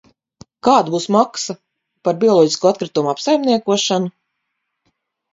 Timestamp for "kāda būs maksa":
0.67-1.53